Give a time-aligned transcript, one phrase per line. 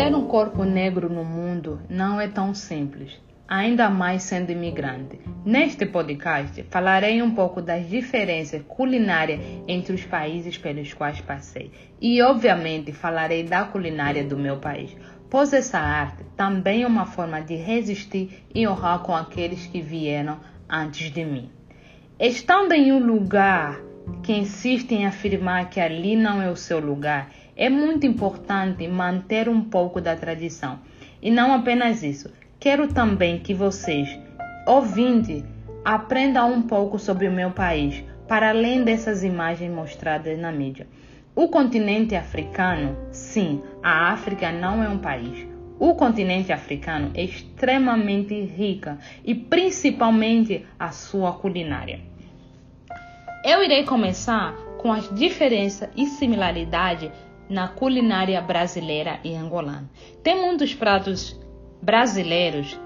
[0.00, 5.20] Ter um corpo negro no mundo não é tão simples, ainda mais sendo imigrante.
[5.44, 12.22] Neste podcast, falarei um pouco das diferenças culinárias entre os países pelos quais passei e,
[12.22, 14.96] obviamente, falarei da culinária do meu país,
[15.28, 20.38] pois essa arte também é uma forma de resistir e honrar com aqueles que vieram
[20.66, 21.50] antes de mim.
[22.18, 23.78] Estando em um lugar
[24.22, 27.28] que insiste em afirmar que ali não é o seu lugar,
[27.60, 30.78] é muito importante manter um pouco da tradição.
[31.20, 34.08] E não apenas isso, quero também que vocês,
[34.66, 35.44] ouvintes,
[35.84, 40.86] aprendam um pouco sobre o meu país, para além dessas imagens mostradas na mídia.
[41.36, 45.46] O continente africano, sim, a África não é um país.
[45.78, 52.00] O continente africano é extremamente rica e principalmente a sua culinária.
[53.44, 57.10] Eu irei começar com as diferenças e similaridades
[57.50, 59.90] na culinária brasileira e angolana.
[60.22, 61.38] Tem muitos pratos
[61.82, 62.78] brasileiros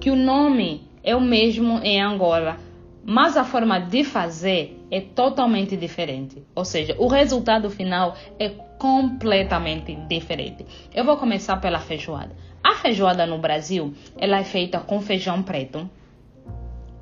[0.00, 2.56] que o nome é o mesmo em Angola,
[3.04, 6.44] mas a forma de fazer é totalmente diferente.
[6.54, 10.64] Ou seja, o resultado final é completamente diferente.
[10.94, 12.36] Eu vou começar pela feijoada.
[12.62, 15.90] A feijoada no Brasil, ela é feita com feijão preto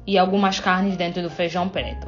[0.07, 2.07] e algumas carnes dentro do feijão preto.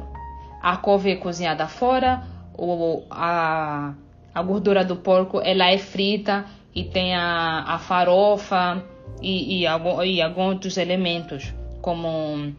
[0.61, 3.93] A couve é cozinhada fora, ou a,
[4.33, 8.83] a gordura do porco ela é frita e tem a, a farofa
[9.21, 12.53] e, e, e alguns outros elementos, como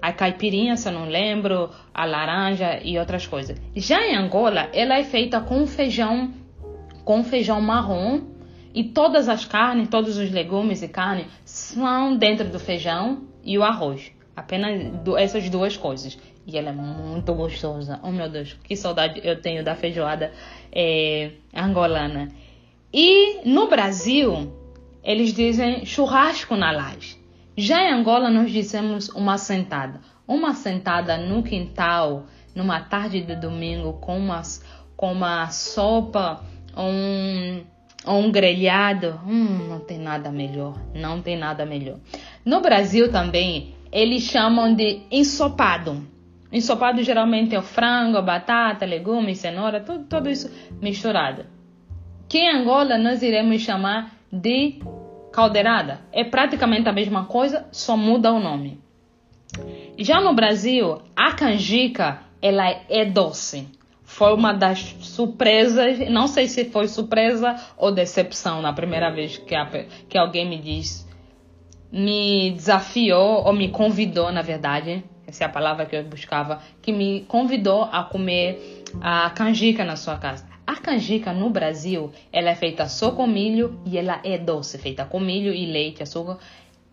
[0.00, 3.60] a caipirinha, se eu não lembro, a laranja e outras coisas.
[3.74, 6.32] Já em Angola, ela é feita com feijão,
[7.04, 8.20] com feijão marrom
[8.72, 13.64] e todas as carnes, todos os legumes e carne são dentro do feijão e o
[13.64, 14.12] arroz.
[14.36, 16.16] Apenas essas duas coisas.
[16.48, 18.00] E ela é muito gostosa.
[18.02, 20.32] Oh meu Deus, que saudade eu tenho da feijoada
[20.72, 22.32] é, angolana.
[22.90, 24.50] E no Brasil,
[25.04, 27.18] eles dizem churrasco na laje.
[27.54, 30.00] Já em Angola, nós dizemos uma sentada.
[30.26, 34.40] Uma sentada no quintal, numa tarde de domingo, com uma,
[34.96, 36.42] com uma sopa,
[36.74, 37.62] um,
[38.06, 39.20] um grelhado.
[39.26, 40.80] Hum, não tem nada melhor.
[40.94, 41.98] Não tem nada melhor.
[42.42, 46.16] No Brasil também, eles chamam de ensopado.
[46.52, 50.50] Ensopado geralmente é o frango, batata, legumes, cenoura, tudo, tudo isso
[50.80, 51.44] misturado.
[52.28, 54.80] Que em Angola nós iremos chamar de
[55.32, 56.00] caldeirada.
[56.12, 58.80] É praticamente a mesma coisa, só muda o nome.
[59.98, 63.68] Já no Brasil, a canjica ela é doce.
[64.02, 69.54] Foi uma das surpresas, não sei se foi surpresa ou decepção na primeira vez que,
[69.54, 69.66] a,
[70.08, 71.08] que alguém me disse
[71.90, 76.90] me desafiou, ou me convidou, na verdade, essa é a palavra que eu buscava, que
[76.90, 80.46] me convidou a comer a canjica na sua casa.
[80.66, 85.04] A canjica no Brasil, ela é feita só com milho e ela é doce, feita
[85.04, 86.38] com milho e leite, açúcar.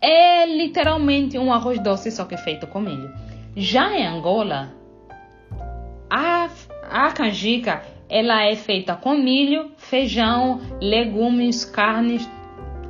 [0.01, 3.11] É literalmente um arroz doce, só que feito com milho.
[3.55, 4.73] Já em Angola,
[6.09, 6.49] a,
[6.91, 12.29] a canjica, ela é feita com milho, feijão, legumes, carnes,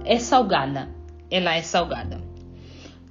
[0.03, 0.95] é salgada
[1.29, 2.21] ela é salgada.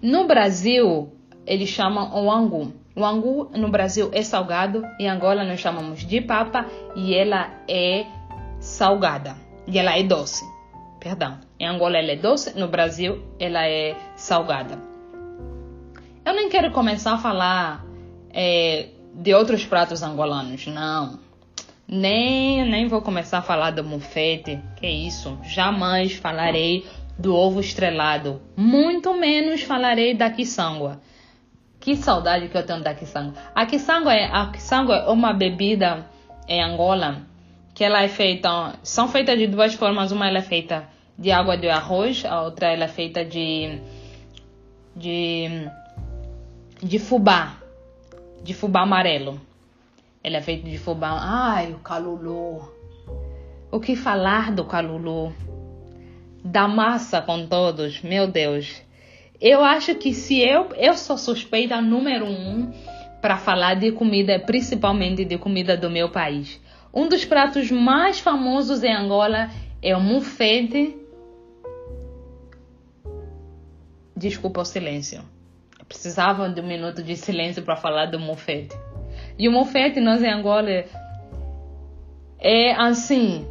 [0.00, 1.12] No Brasil,
[1.46, 2.72] eles chamam o angu.
[2.96, 8.06] O angu no Brasil é salgado, em Angola nós chamamos de papa e ela é
[8.60, 9.36] salgada.
[9.66, 10.44] E ela é doce.
[11.00, 11.38] Perdão.
[11.58, 14.78] Em Angola ela é doce, no Brasil ela é salgada.
[16.24, 17.84] Eu nem quero começar a falar
[18.32, 21.18] é, de outros pratos angolanos, não.
[21.86, 25.38] Nem, nem vou começar a falar do mufete, que isso.
[25.42, 26.86] Jamais falarei
[27.18, 28.40] do ovo estrelado.
[28.56, 31.00] Muito menos falarei da quiçangua.
[31.84, 33.34] Que saudade que eu tenho da quiçangua.
[33.54, 36.06] A quiçangua é, a é uma bebida
[36.48, 37.18] em Angola
[37.74, 40.10] que ela é feita, são feitas de duas formas.
[40.10, 43.78] Uma ela é feita de água de arroz, a outra ela é feita de
[44.96, 45.68] de
[46.82, 47.58] de fubá,
[48.42, 49.38] de fubá amarelo.
[50.22, 51.18] Ela é feita de fubá.
[51.20, 52.66] Ai, o calulu.
[53.70, 55.34] O que falar do calulu?
[56.44, 58.82] da massa com todos, meu Deus.
[59.46, 62.72] Eu acho que se eu, eu sou suspeita número um
[63.20, 66.58] para falar de comida, principalmente de comida do meu país.
[66.94, 69.50] Um dos pratos mais famosos em Angola
[69.82, 70.96] é o mufete.
[74.16, 75.20] Desculpa o silêncio.
[75.86, 78.74] Precisava de um minuto de silêncio para falar do mufete.
[79.38, 80.86] E o mufete nós em Angola
[82.38, 83.46] é assim,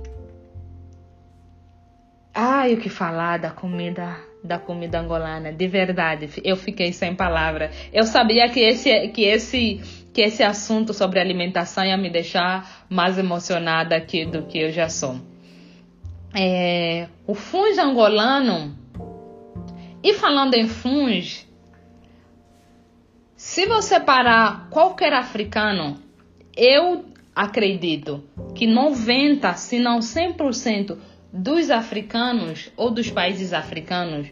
[2.34, 7.72] Ai, o que falar da comida da comida angolana, de verdade, eu fiquei sem palavra.
[7.94, 9.82] Eu sabia que esse que esse
[10.14, 14.90] que esse assunto sobre alimentação ia me deixar mais emocionada aqui do que eu já
[14.90, 15.20] sou.
[16.34, 18.76] é, o funge angolano.
[20.02, 21.48] E falando em funge,
[23.38, 25.98] se você parar qualquer africano,
[26.58, 28.24] eu acredito
[28.54, 30.98] que 90, se não 100%
[31.34, 34.28] dos africanos ou dos países africanos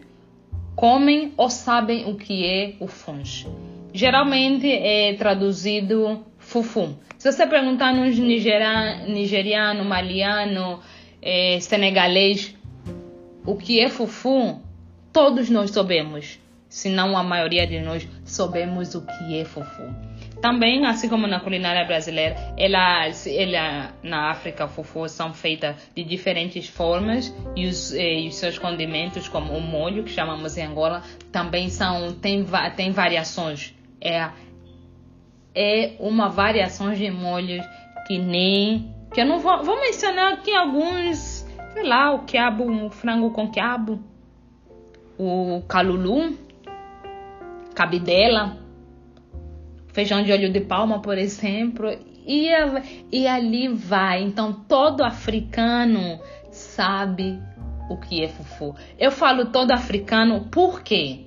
[0.75, 3.47] comem ou sabem o que é o funge.
[3.91, 6.95] Geralmente é traduzido fufu.
[7.17, 10.79] Se você perguntar nos nigeriano, maliano,
[11.21, 12.55] é, senegalês
[13.45, 14.61] o que é fufu,
[15.11, 16.39] todos nós sabemos.
[16.69, 20.10] Se não a maioria de nós sabemos o que é fufu.
[20.41, 26.67] Também, assim como na culinária brasileira, ela, ela na África, fufu são feitas de diferentes
[26.67, 31.69] formas e os, e os, seus condimentos, como o molho que chamamos em Angola, também
[31.69, 32.43] são tem,
[32.75, 33.75] tem variações.
[34.01, 34.29] É,
[35.53, 37.63] é uma variação de molhos
[38.07, 42.89] que nem que eu não vou, vou mencionar aqui alguns, sei lá, o quiabo, o
[42.89, 43.99] frango com quiabo,
[45.19, 46.35] o calulu,
[47.75, 48.60] cabidela
[49.91, 51.89] feijão de olho de palma, por exemplo,
[52.25, 52.49] e,
[53.11, 54.21] e ali vai.
[54.23, 57.39] Então, todo africano sabe
[57.89, 58.75] o que é fufu.
[58.97, 61.25] Eu falo todo africano porque,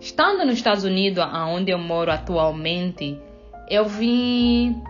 [0.00, 3.18] estando nos Estados Unidos, onde eu moro atualmente,
[3.68, 4.82] eu vim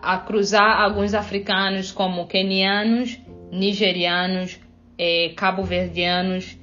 [0.00, 3.18] a cruzar alguns africanos como quenianos,
[3.50, 4.60] nigerianos,
[4.98, 6.58] eh, cabo-verdianos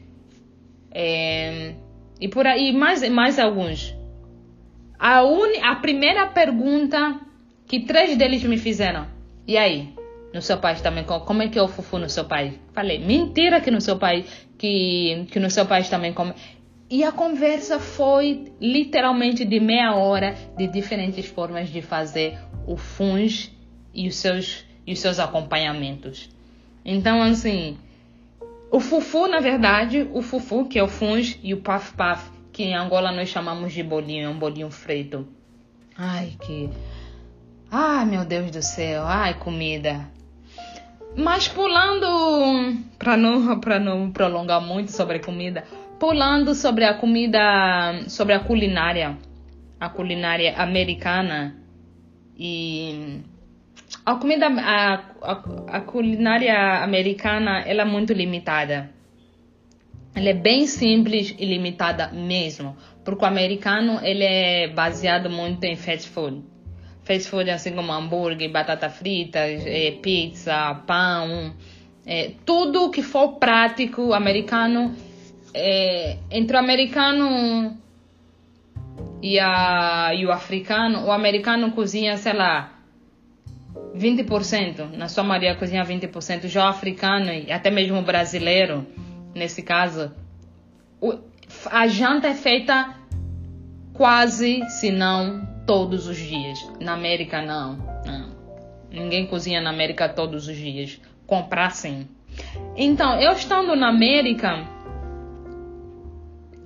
[0.91, 1.73] eh,
[2.19, 3.95] e por aí mais mais alguns
[5.00, 7.19] a, uni, a primeira pergunta
[7.68, 9.07] que três deles me fizeram:
[9.47, 9.94] E aí?
[10.33, 12.59] No seu país também, como é que é o fufu no seu país?
[12.74, 14.25] Falei, mentira que no seu país,
[14.57, 16.33] que, que no seu país também come.
[16.89, 22.38] E a conversa foi literalmente de meia hora de diferentes formas de fazer
[22.68, 23.51] o funge
[23.94, 26.30] e os seus, e os seus acompanhamentos.
[26.83, 27.77] Então, assim,
[28.69, 32.63] o fufu, na verdade, o fufu, que é o funge, e o paf paf, que
[32.63, 35.27] em Angola nós chamamos de bolinho, é um bolinho frito.
[35.97, 36.69] Ai, que.
[37.69, 40.09] Ai, meu Deus do céu, ai, comida.
[41.17, 45.65] Mas pulando, para não, pra não prolongar muito sobre a comida,
[45.99, 49.17] pulando sobre a comida, sobre a culinária,
[49.77, 51.57] a culinária americana
[52.37, 53.19] e
[54.05, 58.94] a comida, a, a, a culinária americana, ela é muito limitada.
[60.15, 65.75] Ela é bem simples e limitada mesmo, porque o americano ele é baseado muito em
[65.75, 66.41] fast food.
[67.03, 71.53] Fast food assim como hambúrguer, batata frita, é, pizza, pão,
[72.06, 74.95] é, tudo que for prático americano,
[75.53, 77.77] é, entre o americano
[79.21, 82.71] e, a, e o africano, o americano cozinha, sei lá,
[83.94, 88.88] 20%, na sua maioria cozinha 20%, já o africano e até mesmo o brasileiro
[89.35, 90.11] nesse caso,
[91.69, 92.95] a janta é feita
[93.93, 96.57] quase, se não todos os dias.
[96.79, 97.75] Na América, não.
[98.05, 98.29] não.
[98.89, 100.99] Ninguém cozinha na América todos os dias.
[101.27, 102.07] Comprar sim.
[102.77, 104.65] Então, eu estando na América,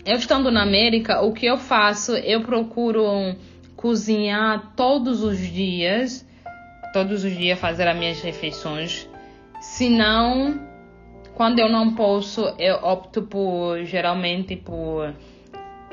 [0.05, 2.15] eu estando na América, o que eu faço?
[2.15, 3.35] Eu procuro
[3.75, 6.25] cozinhar todos os dias,
[6.93, 9.07] todos os dias fazer as minhas refeições.
[9.61, 10.68] Se não,
[11.39, 15.15] quando eu não posso, eu opto por geralmente por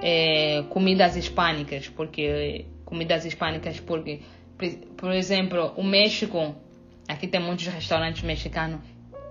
[0.03, 4.23] é, comidas hispânicas, porque comidas hispânicas, porque
[4.97, 6.53] por exemplo, o México,
[7.07, 8.81] aqui tem muitos restaurantes mexicanos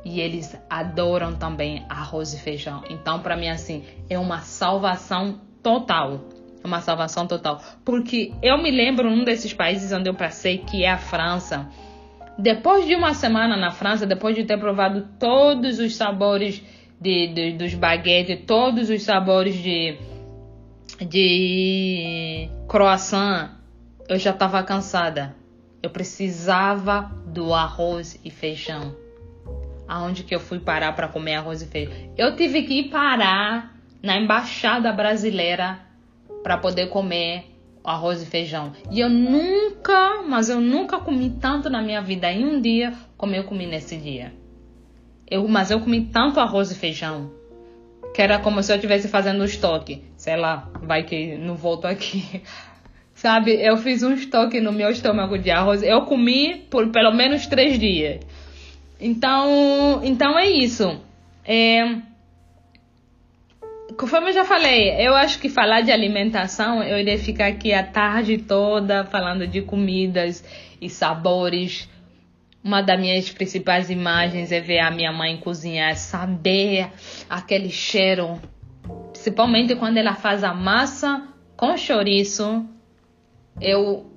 [0.05, 2.81] e eles adoram também arroz e feijão.
[2.89, 6.21] Então, para mim assim, é uma salvação total.
[6.63, 7.61] Uma salvação total.
[7.83, 11.69] Porque eu me lembro num desses países onde eu passei, que é a França,
[12.37, 16.61] depois de uma semana na França, depois de ter provado todos os sabores
[16.99, 19.97] de, de dos baguetes, todos os sabores de,
[21.01, 23.51] de croissant,
[24.09, 25.35] eu já estava cansada.
[25.81, 28.95] Eu precisava do arroz e feijão.
[29.87, 31.93] Aonde que eu fui parar para comer arroz e feijão?
[32.17, 35.79] Eu tive que ir parar na embaixada brasileira
[36.43, 37.54] para poder comer
[37.85, 38.73] arroz e feijão.
[38.91, 43.35] E eu nunca, mas eu nunca comi tanto na minha vida em um dia como
[43.35, 44.33] eu comi nesse dia.
[45.29, 47.31] Eu, mas eu comi tanto arroz e feijão
[48.15, 50.01] que era como se eu estivesse fazendo um estoque.
[50.15, 52.41] Sei lá, vai que não volto aqui.
[53.13, 55.83] Sabe, eu fiz um estoque no meu estômago de arroz.
[55.83, 58.21] Eu comi por pelo menos três dias.
[59.01, 60.97] Então, então é isso.
[61.43, 61.97] É,
[63.97, 67.83] Conforme eu já falei, eu acho que falar de alimentação, eu iria ficar aqui a
[67.83, 70.43] tarde toda falando de comidas
[70.81, 71.89] e sabores.
[72.63, 76.89] uma das minhas principais imagens é ver a minha mãe cozinhar, saber
[77.29, 78.41] aquele cheiro,
[79.13, 82.65] principalmente quando ela faz a massa com chouriço,
[83.61, 84.11] eu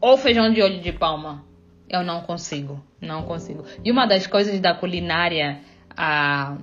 [0.00, 1.44] ou feijão de olho de palma,
[1.90, 3.64] eu não consigo, não consigo.
[3.84, 5.60] E uma das coisas da culinária
[5.96, 6.56] a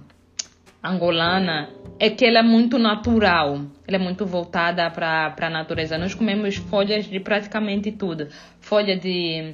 [0.86, 5.98] angolana é que ela é muito natural, ela é muito voltada para a natureza.
[5.98, 8.28] Nós comemos folhas de praticamente tudo,
[8.60, 9.54] folha de,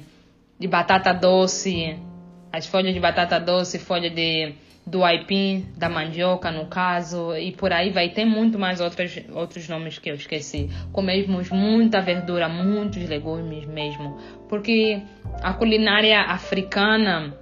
[0.58, 1.96] de batata doce,
[2.52, 7.72] as folhas de batata doce, folha de do aipim, da mandioca no caso, e por
[7.72, 8.08] aí vai.
[8.08, 10.68] Tem muito mais outros, outros nomes que eu esqueci.
[10.92, 15.00] Comemos muita verdura, muitos legumes mesmo, porque
[15.40, 17.32] a culinária africana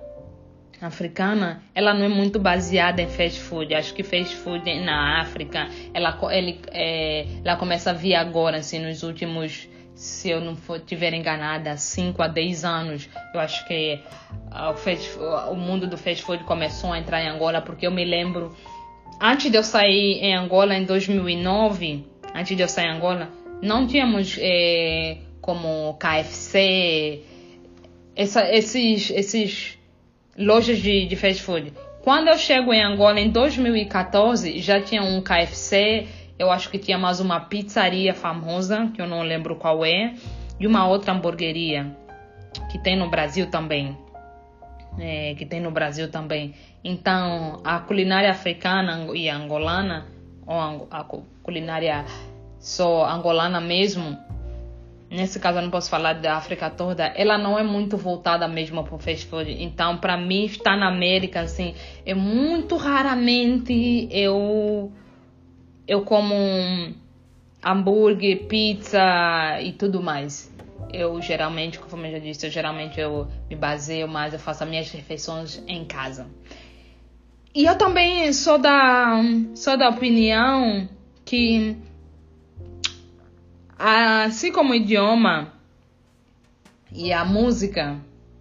[0.81, 3.75] africana, ela não é muito baseada em fast food.
[3.75, 8.79] Acho que fast food na África, ela, ele, é, ela começa a vir agora, assim,
[8.79, 9.69] nos últimos
[10.01, 13.09] se eu não for, tiver enganada, 5 a 10 anos.
[13.35, 14.01] Eu acho que
[14.51, 15.19] o, fast,
[15.51, 18.57] o mundo do fast food começou a entrar em Angola, porque eu me lembro,
[19.21, 23.29] antes de eu sair em Angola em 2009, antes de eu sair em Angola,
[23.61, 27.23] não tínhamos eh, como KFC,
[28.17, 29.79] essa, esses, esses
[30.37, 31.73] lojas de, de fast food.
[32.03, 36.09] Quando eu chego em Angola em 2014, já tinha um KFC,
[36.39, 40.15] eu acho que tinha mais uma pizzaria famosa, que eu não lembro qual é,
[40.59, 41.95] e uma outra hamburgueria,
[42.71, 43.97] que tem no Brasil também.
[44.99, 46.55] É, que tem no Brasil também.
[46.83, 50.07] Então, a culinária africana e angolana,
[50.47, 51.05] ou a
[51.43, 52.05] culinária
[52.59, 54.19] só angolana mesmo,
[55.11, 58.85] nesse caso eu não posso falar da África toda, ela não é muito voltada mesmo
[58.85, 59.51] para o fast food.
[59.63, 61.75] Então, para mim, estar na América, assim,
[62.07, 64.93] é muito raramente eu
[65.87, 66.95] eu como um
[67.63, 70.51] hambúrguer, pizza e tudo mais.
[70.93, 74.71] Eu geralmente, como eu já disse, eu geralmente eu me baseio mais, eu faço as
[74.71, 76.29] minhas refeições em casa.
[77.53, 79.21] E eu também sou da,
[79.55, 80.89] sou da opinião
[81.25, 81.77] que,
[83.81, 85.53] assim como o idioma
[86.93, 87.97] e a música,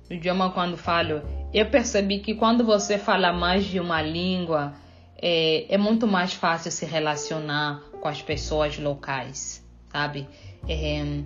[0.09, 1.21] o idioma quando falo,
[1.53, 4.73] eu percebi que quando você fala mais de uma língua,
[5.21, 10.27] é, é muito mais fácil se relacionar com as pessoas locais, sabe?
[10.67, 11.21] É,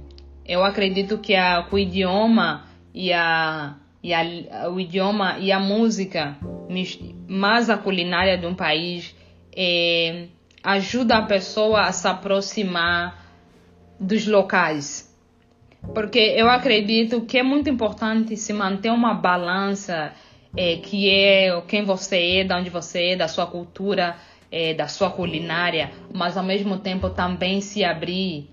[0.46, 6.38] eu acredito que, a, o idioma e a, e a, o idioma e a música,
[7.28, 9.16] mais a culinária de um país,
[9.56, 10.28] é,
[10.64, 13.23] ajuda a pessoa a se aproximar
[14.00, 15.14] dos locais.
[15.94, 20.14] Porque eu acredito que é muito importante se manter uma balança
[20.56, 24.16] é, que é quem você é, de onde você é, da sua cultura,
[24.52, 28.50] é, da sua culinária, mas ao mesmo tempo também se abrir,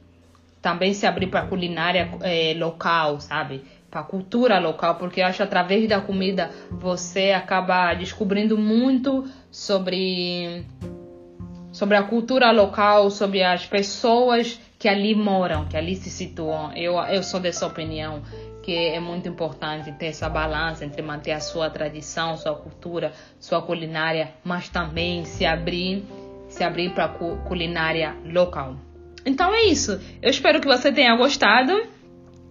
[0.62, 3.62] também se abrir para a culinária é, local, sabe?
[3.90, 9.28] Para a cultura local, porque eu acho que através da comida você acaba descobrindo muito
[9.50, 10.64] sobre
[11.72, 16.72] sobre a cultura local, sobre as pessoas que ali moram, que ali se situam.
[16.74, 18.22] Eu, eu sou dessa opinião
[18.62, 23.62] que é muito importante ter essa balança entre manter a sua tradição, sua cultura, sua
[23.62, 26.04] culinária, mas também se abrir,
[26.48, 28.76] se abrir para a culinária local.
[29.24, 30.00] Então é isso.
[30.22, 31.72] Eu espero que você tenha gostado